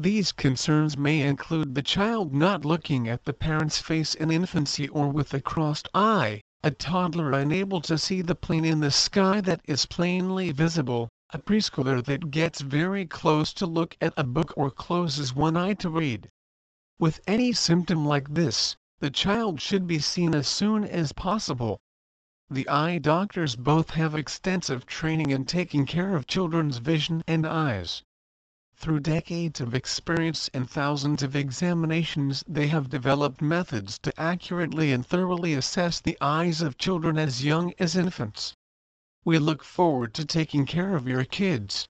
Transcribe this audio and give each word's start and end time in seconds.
These 0.00 0.30
concerns 0.30 0.96
may 0.96 1.22
include 1.22 1.74
the 1.74 1.82
child 1.82 2.32
not 2.32 2.64
looking 2.64 3.08
at 3.08 3.24
the 3.24 3.32
parent's 3.32 3.80
face 3.80 4.14
in 4.14 4.30
infancy 4.30 4.86
or 4.86 5.08
with 5.08 5.34
a 5.34 5.40
crossed 5.40 5.88
eye, 5.92 6.40
a 6.62 6.70
toddler 6.70 7.32
unable 7.32 7.80
to 7.80 7.98
see 7.98 8.22
the 8.22 8.36
plane 8.36 8.64
in 8.64 8.78
the 8.78 8.92
sky 8.92 9.40
that 9.40 9.60
is 9.64 9.86
plainly 9.86 10.52
visible, 10.52 11.08
a 11.30 11.38
preschooler 11.40 12.00
that 12.04 12.30
gets 12.30 12.60
very 12.60 13.06
close 13.06 13.52
to 13.54 13.66
look 13.66 13.96
at 14.00 14.14
a 14.16 14.22
book 14.22 14.52
or 14.56 14.70
closes 14.70 15.34
one 15.34 15.56
eye 15.56 15.74
to 15.74 15.90
read. 15.90 16.28
With 17.00 17.18
any 17.26 17.52
symptom 17.52 18.06
like 18.06 18.32
this, 18.34 18.76
the 19.00 19.10
child 19.10 19.60
should 19.60 19.88
be 19.88 19.98
seen 19.98 20.32
as 20.32 20.46
soon 20.46 20.84
as 20.84 21.12
possible. 21.12 21.80
The 22.48 22.68
eye 22.68 22.98
doctors 22.98 23.56
both 23.56 23.90
have 23.90 24.14
extensive 24.14 24.86
training 24.86 25.30
in 25.32 25.44
taking 25.44 25.86
care 25.86 26.14
of 26.14 26.28
children's 26.28 26.78
vision 26.78 27.24
and 27.26 27.44
eyes. 27.44 28.04
Through 28.80 29.00
decades 29.00 29.60
of 29.60 29.74
experience 29.74 30.48
and 30.54 30.70
thousands 30.70 31.24
of 31.24 31.34
examinations 31.34 32.44
they 32.46 32.68
have 32.68 32.88
developed 32.88 33.42
methods 33.42 33.98
to 34.04 34.12
accurately 34.20 34.92
and 34.92 35.04
thoroughly 35.04 35.52
assess 35.54 35.98
the 35.98 36.16
eyes 36.20 36.62
of 36.62 36.78
children 36.78 37.18
as 37.18 37.42
young 37.44 37.74
as 37.80 37.96
infants. 37.96 38.54
We 39.24 39.40
look 39.40 39.64
forward 39.64 40.14
to 40.14 40.24
taking 40.24 40.64
care 40.64 40.94
of 40.94 41.08
your 41.08 41.24
kids. 41.24 41.88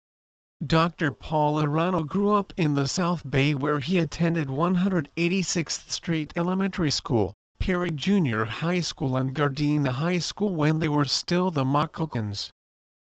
Dr. 0.66 1.12
Paul 1.12 1.62
Hirano 1.62 2.04
grew 2.04 2.32
up 2.32 2.52
in 2.56 2.74
the 2.74 2.88
South 2.88 3.30
Bay 3.30 3.54
where 3.54 3.78
he 3.78 4.00
attended 4.00 4.48
186th 4.48 5.88
Street 5.88 6.32
Elementary 6.34 6.90
School, 6.90 7.32
Peary 7.60 7.92
Junior 7.92 8.44
High 8.44 8.80
School 8.80 9.16
and 9.16 9.32
Gardena 9.32 9.92
High 9.92 10.18
School 10.18 10.56
when 10.56 10.80
they 10.80 10.88
were 10.88 11.04
still 11.04 11.52
the 11.52 11.64
Mohicans. 11.64 12.50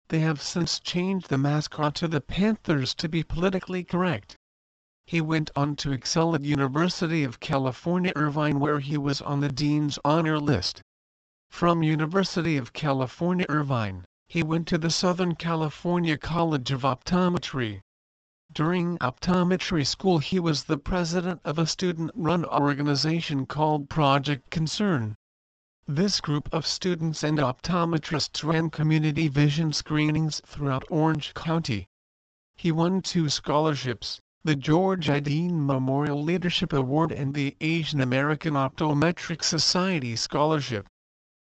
They 0.09 0.19
have 0.19 0.41
since 0.41 0.79
changed 0.79 1.27
the 1.27 1.37
mascot 1.37 1.93
to 1.95 2.07
the 2.07 2.21
Panthers 2.21 2.95
to 2.95 3.09
be 3.09 3.23
politically 3.23 3.83
correct. 3.83 4.37
He 5.05 5.19
went 5.19 5.51
on 5.53 5.75
to 5.83 5.91
excel 5.91 6.33
at 6.33 6.45
University 6.45 7.25
of 7.25 7.41
California 7.41 8.13
Irvine 8.15 8.61
where 8.61 8.79
he 8.79 8.97
was 8.97 9.21
on 9.21 9.41
the 9.41 9.49
Dean's 9.49 9.99
Honor 10.05 10.39
List. 10.39 10.81
From 11.51 11.83
University 11.83 12.55
of 12.55 12.71
California 12.71 13.45
Irvine, 13.49 14.05
he 14.29 14.43
went 14.43 14.65
to 14.69 14.77
the 14.77 14.89
Southern 14.89 15.35
California 15.35 16.17
College 16.17 16.71
of 16.71 16.83
Optometry. 16.85 17.81
During 18.53 18.97
optometry 18.99 19.85
school 19.85 20.19
he 20.19 20.39
was 20.39 20.63
the 20.63 20.77
president 20.77 21.41
of 21.43 21.59
a 21.59 21.67
student-run 21.67 22.45
organization 22.45 23.45
called 23.45 23.89
Project 23.89 24.51
Concern. 24.51 25.15
This 25.89 26.19
group 26.19 26.49
of 26.53 26.67
students 26.67 27.23
and 27.23 27.37
optometrists 27.37 28.43
ran 28.43 28.69
community 28.69 29.29
vision 29.29 29.71
screenings 29.71 30.41
throughout 30.45 30.83
Orange 30.89 31.33
County. 31.33 31.87
He 32.57 32.73
won 32.73 33.01
two 33.01 33.29
scholarships, 33.29 34.19
the 34.43 34.57
George 34.57 35.09
I. 35.09 35.21
Dean 35.21 35.65
Memorial 35.65 36.21
Leadership 36.21 36.73
Award 36.73 37.13
and 37.13 37.33
the 37.33 37.55
Asian 37.61 38.01
American 38.01 38.55
Optometric 38.55 39.41
Society 39.41 40.17
Scholarship. 40.17 40.87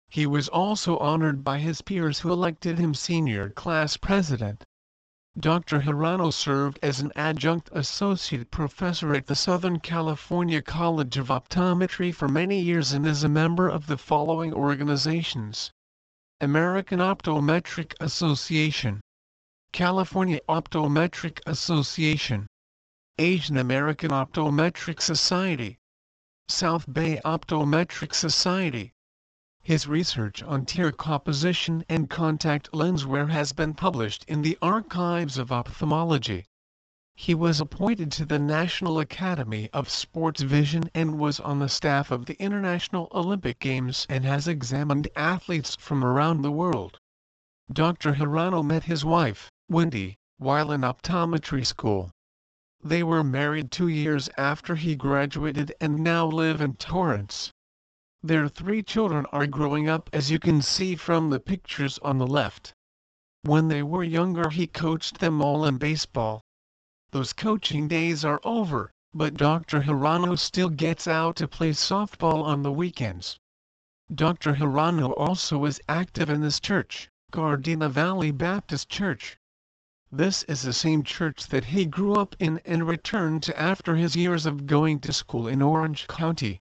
He 0.08 0.24
was 0.24 0.46
also 0.46 0.98
honored 0.98 1.42
by 1.42 1.58
his 1.58 1.82
peers 1.82 2.20
who 2.20 2.30
elected 2.32 2.78
him 2.78 2.94
senior 2.94 3.50
class 3.50 3.96
president. 3.96 4.62
Dr. 5.38 5.80
Hirano 5.80 6.32
served 6.32 6.78
as 6.82 7.00
an 7.00 7.12
adjunct 7.14 7.68
associate 7.72 8.50
professor 8.50 9.14
at 9.14 9.26
the 9.26 9.34
Southern 9.34 9.78
California 9.78 10.62
College 10.62 11.18
of 11.18 11.28
Optometry 11.28 12.14
for 12.14 12.28
many 12.28 12.60
years 12.60 12.92
and 12.92 13.06
is 13.06 13.22
a 13.22 13.28
member 13.28 13.68
of 13.68 13.88
the 13.88 13.98
following 13.98 14.54
organizations. 14.54 15.70
American 16.40 17.00
Optometric 17.00 17.94
Association 18.00 19.00
California 19.72 20.40
Optometric 20.48 21.40
Association 21.46 22.46
Asian 23.18 23.58
American 23.58 24.10
Optometric 24.10 25.02
Society 25.02 25.78
South 26.48 26.90
Bay 26.90 27.20
Optometric 27.24 28.14
Society 28.14 28.92
his 29.68 29.86
research 29.86 30.42
on 30.44 30.64
tear 30.64 30.90
composition 30.90 31.84
and 31.90 32.08
contact 32.08 32.74
lens 32.74 33.04
wear 33.04 33.26
has 33.26 33.52
been 33.52 33.74
published 33.74 34.24
in 34.24 34.40
the 34.40 34.56
Archives 34.62 35.36
of 35.36 35.52
Ophthalmology. 35.52 36.46
He 37.14 37.34
was 37.34 37.60
appointed 37.60 38.10
to 38.12 38.24
the 38.24 38.38
National 38.38 38.98
Academy 38.98 39.68
of 39.74 39.90
Sports 39.90 40.40
Vision 40.40 40.88
and 40.94 41.18
was 41.18 41.38
on 41.38 41.58
the 41.58 41.68
staff 41.68 42.10
of 42.10 42.24
the 42.24 42.42
International 42.42 43.08
Olympic 43.12 43.58
Games 43.58 44.06
and 44.08 44.24
has 44.24 44.48
examined 44.48 45.08
athletes 45.14 45.76
from 45.78 46.02
around 46.02 46.40
the 46.40 46.50
world. 46.50 46.98
Dr. 47.70 48.14
Hirano 48.14 48.64
met 48.64 48.84
his 48.84 49.04
wife, 49.04 49.50
Wendy, 49.68 50.16
while 50.38 50.72
in 50.72 50.80
optometry 50.80 51.66
school. 51.66 52.10
They 52.82 53.02
were 53.02 53.22
married 53.22 53.70
two 53.70 53.88
years 53.88 54.30
after 54.38 54.76
he 54.76 54.96
graduated 54.96 55.74
and 55.78 55.98
now 55.98 56.26
live 56.26 56.62
in 56.62 56.76
Torrance. 56.76 57.52
Their 58.20 58.48
three 58.48 58.82
children 58.82 59.26
are 59.30 59.46
growing 59.46 59.88
up 59.88 60.10
as 60.12 60.28
you 60.28 60.40
can 60.40 60.60
see 60.60 60.96
from 60.96 61.30
the 61.30 61.38
pictures 61.38 62.00
on 62.00 62.18
the 62.18 62.26
left. 62.26 62.74
When 63.42 63.68
they 63.68 63.80
were 63.84 64.02
younger 64.02 64.50
he 64.50 64.66
coached 64.66 65.18
them 65.18 65.40
all 65.40 65.64
in 65.64 65.78
baseball. 65.78 66.42
Those 67.12 67.32
coaching 67.32 67.86
days 67.86 68.24
are 68.24 68.40
over, 68.42 68.90
but 69.14 69.34
Dr. 69.34 69.82
Hirano 69.82 70.36
still 70.36 70.68
gets 70.68 71.06
out 71.06 71.36
to 71.36 71.46
play 71.46 71.70
softball 71.70 72.42
on 72.42 72.64
the 72.64 72.72
weekends. 72.72 73.38
Dr. 74.12 74.54
Hirano 74.54 75.14
also 75.16 75.64
is 75.64 75.80
active 75.88 76.28
in 76.28 76.40
this 76.40 76.58
church, 76.58 77.08
Gardena 77.30 77.88
Valley 77.88 78.32
Baptist 78.32 78.88
Church. 78.88 79.38
This 80.10 80.42
is 80.42 80.62
the 80.62 80.72
same 80.72 81.04
church 81.04 81.46
that 81.46 81.66
he 81.66 81.86
grew 81.86 82.14
up 82.14 82.34
in 82.40 82.58
and 82.64 82.88
returned 82.88 83.44
to 83.44 83.56
after 83.56 83.94
his 83.94 84.16
years 84.16 84.44
of 84.44 84.66
going 84.66 84.98
to 85.00 85.12
school 85.12 85.46
in 85.46 85.62
Orange 85.62 86.08
County. 86.08 86.60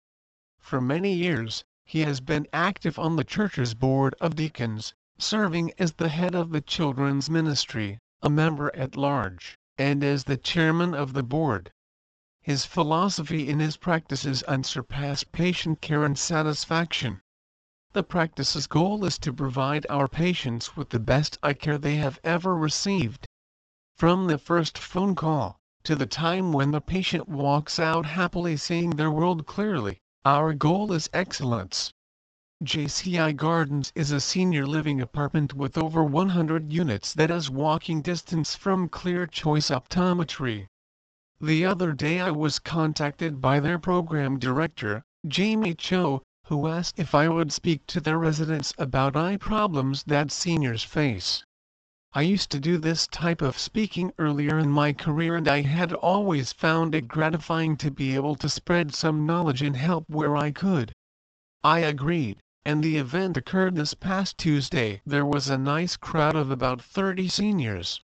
For 0.69 0.80
many 0.81 1.12
years, 1.13 1.63
he 1.83 2.01
has 2.01 2.21
been 2.21 2.45
active 2.54 3.00
on 3.00 3.16
the 3.16 3.24
church's 3.24 3.74
board 3.74 4.13
of 4.21 4.36
deacons, 4.36 4.94
serving 5.18 5.71
as 5.80 5.94
the 5.94 6.10
head 6.10 6.36
of 6.36 6.51
the 6.51 6.62
children's 6.62 7.27
ministry, 7.27 7.98
a 8.21 8.30
member 8.30 8.69
at 8.75 8.95
large, 8.95 9.57
and 9.80 10.04
as 10.04 10.25
the 10.25 10.38
chairman 10.38 10.94
of 10.94 11.13
the 11.13 11.24
board. 11.24 11.71
His 12.44 12.66
philosophy 12.66 13.50
in 13.50 13.57
his 13.60 13.77
practice 13.77 14.25
is 14.25 14.44
unsurpassed 14.44 15.31
patient 15.31 15.81
care 15.81 16.04
and 16.06 16.16
satisfaction. 16.16 17.21
The 17.94 18.04
practice's 18.04 18.68
goal 18.68 19.04
is 19.06 19.18
to 19.25 19.33
provide 19.33 19.88
our 19.89 20.07
patients 20.07 20.77
with 20.77 20.89
the 20.89 21.00
best 21.00 21.39
eye 21.42 21.54
care 21.54 21.80
they 21.80 21.95
have 21.95 22.19
ever 22.24 22.56
received. 22.56 23.25
From 23.95 24.27
the 24.27 24.38
first 24.38 24.77
phone 24.77 25.16
call, 25.16 25.57
to 25.86 25.95
the 25.95 26.06
time 26.06 26.54
when 26.54 26.69
the 26.69 26.80
patient 26.80 27.27
walks 27.27 27.80
out 27.80 28.06
happily 28.06 28.56
seeing 28.56 28.92
their 28.92 29.10
world 29.10 29.48
clearly, 29.48 29.98
our 30.25 30.54
goal 30.54 30.92
is 30.92 31.10
excellence. 31.13 31.94
JCI 32.62 33.38
Gardens 33.38 33.94
is 33.95 34.12
a 34.12 34.19
senior 34.19 34.68
living 34.68 35.00
apartment 35.00 35.54
with 35.54 35.77
over 35.77 36.04
100 36.04 36.74
units 36.74 37.13
that 37.13 37.31
is 37.31 37.50
walking 37.50 38.01
distance 38.01 38.54
from 38.54 38.89
Clear 38.89 39.25
Choice 39.25 39.69
Optometry. 39.69 40.68
The 41.39 41.66
other 41.66 41.94
day 41.94 42.19
I 42.19 42.31
was 42.31 42.60
contacted 42.60 43.39
by 43.39 43.62
their 43.62 43.80
program 43.80 44.39
director, 44.39 45.04
Jamie 45.25 45.74
Cho, 45.74 46.21
who 46.48 46.68
asked 46.68 47.00
if 47.00 47.16
I 47.16 47.30
would 47.30 47.54
speak 47.54 47.88
to 47.88 48.01
their 48.01 48.18
residents 48.18 48.74
about 48.77 49.16
eye 49.16 49.38
problems 49.38 50.04
that 50.04 50.31
seniors 50.31 50.83
face. 50.83 51.45
I 52.13 52.23
used 52.23 52.50
to 52.50 52.59
do 52.59 52.79
this 52.79 53.06
type 53.06 53.39
of 53.39 53.59
speaking 53.59 54.13
earlier 54.17 54.57
in 54.57 54.71
my 54.71 54.94
career 54.94 55.35
and 55.35 55.47
I 55.47 55.61
had 55.61 55.94
always 55.94 56.51
found 56.51 56.95
it 56.95 57.07
gratifying 57.07 57.77
to 57.77 57.91
be 57.91 58.15
able 58.15 58.33
to 58.38 58.50
spread 58.50 58.95
some 58.95 59.27
knowledge 59.27 59.61
and 59.61 59.75
help 59.75 60.06
where 60.09 60.35
I 60.35 60.50
could. 60.50 60.91
I 61.63 61.81
agreed, 61.81 62.41
and 62.65 62.83
the 62.83 62.97
event 62.97 63.38
occurred 63.38 63.75
this 63.75 63.94
past 63.94 64.39
Tuesday. 64.39 65.03
There 65.06 65.23
was 65.23 65.50
a 65.50 65.57
nice 65.59 65.97
crowd 65.97 66.35
of 66.35 66.50
about 66.50 66.81
30 66.81 67.27
seniors. 67.27 68.01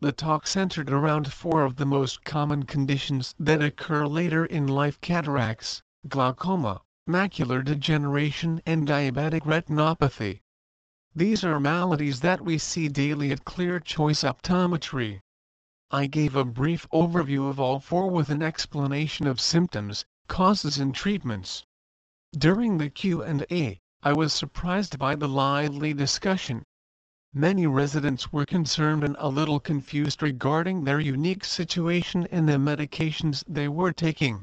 The 0.00 0.12
talk 0.12 0.46
centered 0.46 0.88
around 0.90 1.30
four 1.30 1.64
of 1.64 1.76
the 1.76 1.84
most 1.84 2.24
common 2.24 2.62
conditions 2.62 3.34
that 3.38 3.62
occur 3.62 4.06
later 4.06 4.46
in 4.46 4.66
life 4.66 4.98
cataracts, 5.02 5.82
glaucoma, 6.08 6.80
macular 7.06 7.62
degeneration 7.62 8.62
and 8.64 8.88
diabetic 8.88 9.42
retinopathy. 9.42 10.40
These 11.18 11.44
are 11.44 11.58
maladies 11.58 12.20
that 12.20 12.42
we 12.42 12.58
see 12.58 12.88
daily 12.88 13.32
at 13.32 13.46
Clear 13.46 13.80
Choice 13.80 14.22
Optometry. 14.22 15.20
I 15.90 16.08
gave 16.08 16.36
a 16.36 16.44
brief 16.44 16.86
overview 16.92 17.48
of 17.48 17.58
all 17.58 17.80
four 17.80 18.10
with 18.10 18.28
an 18.28 18.42
explanation 18.42 19.26
of 19.26 19.40
symptoms, 19.40 20.04
causes 20.28 20.76
and 20.76 20.94
treatments. 20.94 21.64
During 22.36 22.76
the 22.76 22.90
Q&A, 22.90 23.78
I 24.02 24.12
was 24.12 24.34
surprised 24.34 24.98
by 24.98 25.14
the 25.14 25.26
lively 25.26 25.94
discussion. 25.94 26.64
Many 27.32 27.66
residents 27.66 28.30
were 28.30 28.44
concerned 28.44 29.02
and 29.02 29.16
a 29.18 29.30
little 29.30 29.58
confused 29.58 30.22
regarding 30.22 30.84
their 30.84 31.00
unique 31.00 31.46
situation 31.46 32.26
and 32.30 32.46
the 32.46 32.58
medications 32.58 33.42
they 33.48 33.68
were 33.68 33.94
taking. 33.94 34.42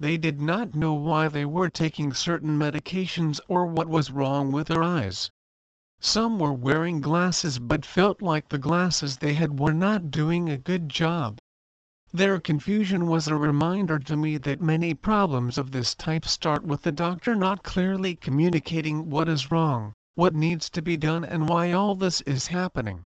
They 0.00 0.16
did 0.16 0.40
not 0.40 0.74
know 0.74 0.94
why 0.94 1.28
they 1.28 1.44
were 1.44 1.70
taking 1.70 2.12
certain 2.12 2.58
medications 2.58 3.38
or 3.46 3.66
what 3.66 3.86
was 3.86 4.10
wrong 4.10 4.50
with 4.50 4.66
their 4.66 4.82
eyes. 4.82 5.30
Some 6.04 6.40
were 6.40 6.52
wearing 6.52 7.00
glasses 7.00 7.60
but 7.60 7.86
felt 7.86 8.20
like 8.20 8.48
the 8.48 8.58
glasses 8.58 9.18
they 9.18 9.34
had 9.34 9.60
were 9.60 9.72
not 9.72 10.10
doing 10.10 10.48
a 10.48 10.58
good 10.58 10.88
job. 10.88 11.38
Their 12.12 12.40
confusion 12.40 13.06
was 13.06 13.28
a 13.28 13.36
reminder 13.36 14.00
to 14.00 14.16
me 14.16 14.36
that 14.38 14.60
many 14.60 14.94
problems 14.94 15.58
of 15.58 15.70
this 15.70 15.94
type 15.94 16.24
start 16.24 16.64
with 16.64 16.82
the 16.82 16.90
doctor 16.90 17.36
not 17.36 17.62
clearly 17.62 18.16
communicating 18.16 19.10
what 19.10 19.28
is 19.28 19.52
wrong, 19.52 19.92
what 20.16 20.34
needs 20.34 20.68
to 20.70 20.82
be 20.82 20.96
done 20.96 21.24
and 21.24 21.48
why 21.48 21.70
all 21.70 21.94
this 21.94 22.20
is 22.22 22.48
happening. 22.48 23.04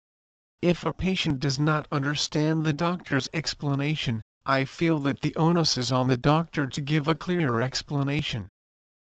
If 0.63 0.83
a 0.83 0.91
patient 0.91 1.39
does 1.39 1.59
not 1.59 1.87
understand 1.91 2.65
the 2.65 2.73
doctor's 2.73 3.29
explanation, 3.35 4.23
I 4.47 4.65
feel 4.65 4.97
that 5.01 5.21
the 5.21 5.35
onus 5.35 5.77
is 5.77 5.91
on 5.91 6.07
the 6.07 6.17
doctor 6.17 6.65
to 6.65 6.81
give 6.81 7.07
a 7.07 7.13
clearer 7.13 7.61
explanation. 7.61 8.49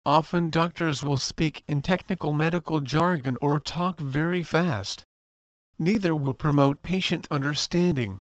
Often 0.06 0.50
doctors 0.50 1.02
will 1.02 1.16
speak 1.16 1.64
in 1.66 1.82
technical 1.82 2.32
medical 2.32 2.80
jargon 2.80 3.36
or 3.40 3.58
talk 3.58 3.98
very 3.98 4.44
fast. 4.44 5.02
Neither 5.80 6.14
will 6.14 6.32
promote 6.32 6.80
patient 6.80 7.26
understanding. 7.28 8.18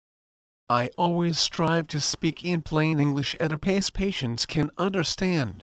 I 0.67 0.89
always 0.97 1.37
strive 1.37 1.85
to 1.89 2.01
speak 2.01 2.43
in 2.43 2.63
plain 2.63 2.99
English 2.99 3.35
at 3.39 3.51
a 3.51 3.59
pace 3.59 3.91
patients 3.91 4.47
can 4.47 4.71
understand. 4.79 5.61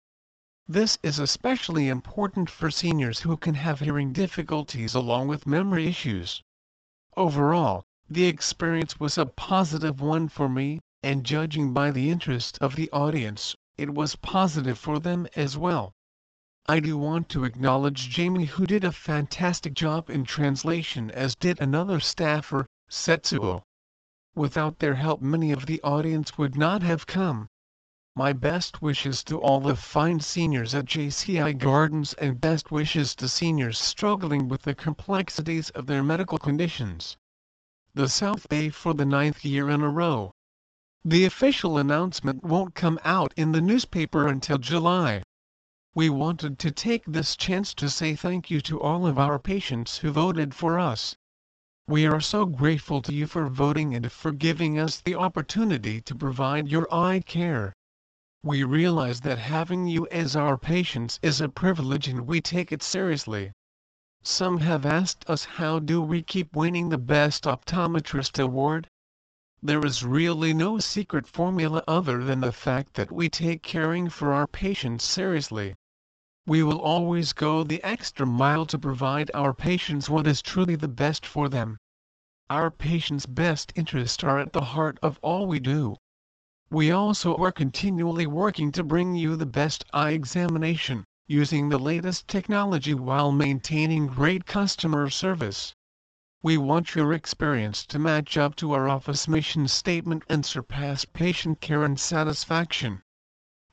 This 0.69 0.99
is 1.03 1.19
especially 1.19 1.89
important 1.89 2.51
for 2.51 2.71
seniors 2.71 3.21
who 3.21 3.39
can 3.39 3.55
have 3.55 3.81
hearing 3.81 4.13
difficulties 4.13 4.95
along 4.95 5.29
with 5.29 5.47
memory 5.47 5.87
issues. 5.87 6.43
Overall, 7.17 7.83
the 8.11 8.27
experience 8.27 9.01
was 9.01 9.17
a 9.17 9.25
positive 9.25 10.03
one 10.03 10.29
for 10.29 10.51
me, 10.51 10.81
and 11.03 11.25
judging 11.25 11.73
by 11.73 11.91
the 11.91 12.11
interest 12.11 12.59
of 12.61 12.77
the 12.77 12.91
audience, 12.91 13.57
it 13.79 13.95
was 13.95 14.17
positive 14.17 14.79
for 14.79 14.99
them 14.99 15.27
as 15.35 15.57
well. 15.57 15.95
I 16.69 16.79
do 16.79 16.99
want 16.99 17.31
to 17.31 17.45
acknowledge 17.45 18.11
Jamie 18.11 18.45
who 18.45 18.67
did 18.67 18.85
a 18.85 18.93
fantastic 18.93 19.73
job 19.73 20.11
in 20.11 20.25
translation 20.25 21.11
as 21.11 21.35
did 21.35 21.59
another 21.59 22.01
staffer, 22.01 22.67
Setsuo. 22.91 23.63
Without 24.35 24.79
their 24.79 24.97
help 24.97 25.23
many 25.23 25.53
of 25.53 25.65
the 25.65 25.81
audience 25.81 26.37
would 26.37 26.59
not 26.59 26.83
have 26.83 27.07
come. 27.07 27.49
My 28.15 28.35
best 28.35 28.83
wishes 28.83 29.25
to 29.25 29.41
all 29.41 29.61
the 29.61 29.75
fine 29.75 30.21
seniors 30.21 30.75
at 30.75 30.85
JCI 30.85 31.57
Gardens 31.57 32.13
and 32.13 32.39
best 32.39 32.71
wishes 32.71 33.15
to 33.15 33.27
seniors 33.27 33.79
struggling 33.79 34.47
with 34.47 34.61
the 34.61 34.75
complexities 34.75 35.71
of 35.71 35.87
their 35.87 36.03
medical 36.03 36.37
conditions. 36.37 37.17
The 37.95 38.07
South 38.11 38.51
Bay 38.51 38.69
for 38.69 38.93
the 38.93 39.07
ninth 39.07 39.47
year 39.47 39.71
in 39.71 39.81
a 39.81 39.89
row. 39.89 40.35
The 41.07 41.25
official 41.25 41.79
announcement 41.79 42.45
won't 42.45 42.75
come 42.75 43.01
out 43.03 43.33
in 43.35 43.53
the 43.53 43.63
newspaper 43.63 44.29
until 44.29 44.59
July. 44.59 45.23
We 45.93 46.09
wanted 46.09 46.61
to 46.61 46.71
take 46.71 47.05
this 47.05 47.37
chance 47.37 47.75
to 47.75 47.91
say 47.91 48.15
thank 48.15 48.49
you 48.49 48.61
to 48.61 48.81
all 48.81 49.09
of 49.09 49.19
our 49.19 49.41
patients 49.41 49.99
who 49.99 50.13
voted 50.13 50.55
for 50.55 50.79
us. 50.79 51.17
We 51.89 52.07
are 52.07 52.21
so 52.21 52.47
grateful 52.47 53.03
to 53.03 53.13
you 53.13 53.27
for 53.27 53.49
voting 53.49 53.93
and 53.97 54.11
for 54.13 54.31
giving 54.31 54.79
us 54.79 55.01
the 55.01 55.17
opportunity 55.17 56.01
to 56.03 56.15
provide 56.15 56.69
your 56.69 56.87
eye 56.95 57.25
care. 57.27 57.73
We 58.45 58.63
realize 58.63 59.23
that 59.23 59.41
having 59.41 59.89
you 59.89 60.07
as 60.13 60.37
our 60.37 60.57
patients 60.57 61.19
is 61.23 61.41
a 61.41 61.49
privilege 61.49 62.07
and 62.07 62.25
we 62.25 62.41
take 62.41 62.71
it 62.71 62.85
seriously. 62.85 63.51
Some 64.23 64.59
have 64.59 64.87
asked 64.87 65.29
us 65.29 65.45
how 65.45 65.81
do 65.81 66.01
we 66.01 66.23
keep 66.23 66.55
winning 66.55 66.91
the 66.91 66.99
Best 66.99 67.45
Optometrist 67.45 68.41
Award? 68.41 68.89
There 69.61 69.85
is 69.85 70.05
really 70.05 70.55
no 70.55 70.79
secret 70.79 71.27
formula 71.27 71.83
other 71.89 72.23
than 72.23 72.41
the 72.41 72.53
fact 72.53 72.95
that 72.95 73.11
we 73.11 73.29
take 73.29 73.65
caring 73.65 74.09
for 74.09 74.33
our 74.33 74.47
patients 74.47 75.05
seriously. 75.05 75.75
We 76.51 76.65
will 76.65 76.81
always 76.81 77.33
go 77.33 77.63
the 77.63 77.81
extra 77.85 78.27
mile 78.27 78.67
to 78.67 78.77
provide 78.77 79.31
our 79.35 79.55
patients 79.55 80.11
what 80.11 80.27
is 80.27 80.43
truly 80.43 80.75
the 80.75 80.89
best 80.89 81.25
for 81.25 81.49
them. 81.49 81.79
Our 82.51 82.73
patients' 82.73 83.25
best 83.25 83.73
interests 83.77 84.25
are 84.25 84.41
at 84.41 84.53
the 84.53 84.65
heart 84.75 84.99
of 85.01 85.21
all 85.23 85.47
we 85.47 85.61
do. 85.61 85.95
We 86.69 86.91
also 86.91 87.37
are 87.37 87.53
continually 87.53 88.27
working 88.27 88.73
to 88.73 88.83
bring 88.83 89.15
you 89.15 89.37
the 89.37 89.47
best 89.47 89.85
eye 89.93 90.11
examination, 90.11 91.05
using 91.29 91.69
the 91.69 91.79
latest 91.79 92.27
technology 92.27 92.95
while 92.95 93.31
maintaining 93.31 94.09
great 94.09 94.45
customer 94.45 95.09
service. 95.09 95.73
We 96.43 96.59
want 96.59 96.97
your 96.97 97.13
experience 97.13 97.87
to 97.87 98.01
match 98.01 98.37
up 98.37 98.57
to 98.57 98.73
our 98.73 98.89
office 98.89 99.29
mission 99.29 99.69
statement 99.69 100.25
and 100.29 100.45
surpass 100.45 101.05
patient 101.05 101.61
care 101.61 101.85
and 101.85 102.01
satisfaction. 102.01 103.03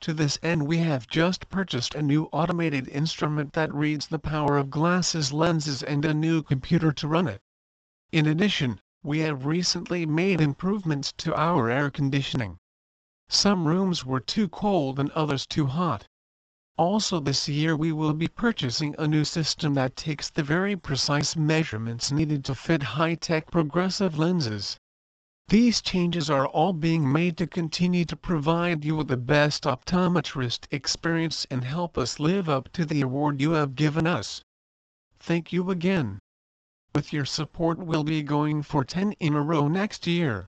To 0.02 0.14
this 0.14 0.38
end 0.44 0.68
we 0.68 0.78
have 0.78 1.08
just 1.08 1.48
purchased 1.48 1.96
a 1.96 2.02
new 2.02 2.26
automated 2.26 2.86
instrument 2.86 3.52
that 3.54 3.74
reads 3.74 4.06
the 4.06 4.20
power 4.20 4.56
of 4.56 4.70
glasses 4.70 5.32
lenses 5.32 5.82
and 5.82 6.04
a 6.04 6.14
new 6.14 6.40
computer 6.40 6.92
to 6.92 7.08
run 7.08 7.26
it. 7.26 7.42
In 8.12 8.24
addition, 8.24 8.80
we 9.02 9.18
have 9.18 9.44
recently 9.44 10.06
made 10.06 10.40
improvements 10.40 11.12
to 11.18 11.34
our 11.34 11.68
air 11.68 11.90
conditioning. 11.90 12.58
Some 13.28 13.66
rooms 13.66 14.04
were 14.04 14.20
too 14.20 14.48
cold 14.48 15.00
and 15.00 15.10
others 15.10 15.46
too 15.46 15.66
hot. 15.66 16.06
Also 16.76 17.18
this 17.18 17.48
year 17.48 17.76
we 17.76 17.90
will 17.90 18.14
be 18.14 18.28
purchasing 18.28 18.94
a 19.00 19.08
new 19.08 19.24
system 19.24 19.74
that 19.74 19.96
takes 19.96 20.30
the 20.30 20.44
very 20.44 20.76
precise 20.76 21.34
measurements 21.34 22.12
needed 22.12 22.44
to 22.44 22.54
fit 22.54 22.84
high-tech 22.84 23.50
progressive 23.50 24.16
lenses. 24.16 24.78
These 25.48 25.80
changes 25.80 26.28
are 26.28 26.46
all 26.46 26.74
being 26.74 27.10
made 27.10 27.38
to 27.38 27.46
continue 27.46 28.04
to 28.04 28.16
provide 28.16 28.84
you 28.84 28.96
with 28.96 29.08
the 29.08 29.16
best 29.16 29.62
optometrist 29.62 30.66
experience 30.70 31.46
and 31.50 31.64
help 31.64 31.96
us 31.96 32.20
live 32.20 32.50
up 32.50 32.70
to 32.72 32.84
the 32.84 33.00
award 33.00 33.40
you 33.40 33.52
have 33.52 33.74
given 33.74 34.06
us. 34.06 34.42
Thank 35.18 35.50
you 35.50 35.70
again. 35.70 36.18
With 36.94 37.14
your 37.14 37.24
support 37.24 37.78
we'll 37.78 38.04
be 38.04 38.22
going 38.22 38.62
for 38.62 38.84
10 38.84 39.12
in 39.12 39.34
a 39.34 39.40
row 39.40 39.68
next 39.68 40.06
year. 40.06 40.46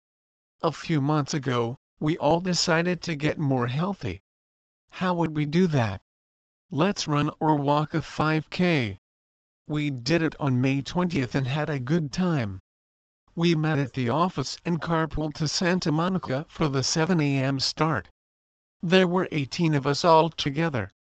A 0.62 0.72
few 0.72 1.02
months 1.02 1.34
ago, 1.34 1.80
we 2.00 2.16
all 2.20 2.40
decided 2.40 3.02
to 3.02 3.16
get 3.16 3.40
more 3.40 3.66
healthy. 3.66 4.22
How 4.92 5.16
would 5.16 5.36
we 5.36 5.48
do 5.48 5.66
that? 5.66 6.02
Let's 6.70 7.08
run 7.08 7.32
or 7.40 7.56
walk 7.56 7.96
a 7.96 8.02
5K. 8.02 9.00
We 9.66 9.90
did 9.90 10.22
it 10.22 10.36
on 10.40 10.62
May 10.62 10.84
20th 10.84 11.34
and 11.34 11.48
had 11.48 11.72
a 11.72 11.80
good 11.80 12.12
time. 12.12 12.60
We 13.36 13.56
met 13.56 13.80
at 13.80 13.94
the 13.94 14.10
office 14.10 14.60
and 14.64 14.80
carpooled 14.80 15.34
to 15.36 15.48
Santa 15.48 15.92
Monica 15.92 16.46
for 16.48 16.70
the 16.70 16.84
7 16.84 17.20
a.m. 17.20 17.60
start. 17.60 18.10
There 18.84 19.08
were 19.08 19.28
18 19.32 19.74
of 19.74 19.88
us 19.88 20.06
all 20.06 20.30
together. 20.30 20.92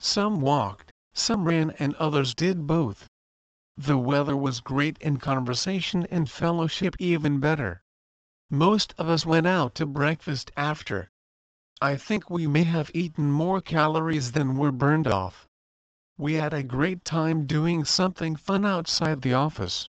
Some 0.00 0.40
walked, 0.40 0.90
some 1.14 1.44
ran 1.44 1.70
and 1.78 1.94
others 1.94 2.34
did 2.34 2.66
both. 2.66 3.06
The 3.76 3.96
weather 3.96 4.36
was 4.36 4.58
great 4.58 4.98
and 5.00 5.20
conversation 5.20 6.08
and 6.10 6.28
fellowship 6.28 6.96
even 6.98 7.38
better. 7.38 7.82
Most 8.50 8.92
of 8.98 9.08
us 9.08 9.24
went 9.24 9.46
out 9.46 9.76
to 9.76 9.86
breakfast 9.86 10.50
after. 10.56 11.08
I 11.80 11.94
think 11.94 12.28
we 12.28 12.48
may 12.48 12.64
have 12.64 12.90
eaten 12.94 13.30
more 13.30 13.60
calories 13.60 14.32
than 14.32 14.56
were 14.56 14.72
burned 14.72 15.06
off. 15.06 15.46
We 16.18 16.32
had 16.34 16.52
a 16.52 16.64
great 16.64 17.04
time 17.04 17.46
doing 17.46 17.84
something 17.84 18.34
fun 18.34 18.66
outside 18.66 19.22
the 19.22 19.34
office. 19.34 19.88